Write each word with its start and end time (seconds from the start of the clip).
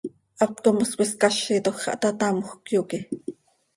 Haptco 0.43 0.69
mos 0.77 0.89
cöiscázitoj 0.99 1.75
xah 1.83 1.97
taa 2.01 2.13
tamjöc, 2.19 2.63
yoque. 2.73 2.99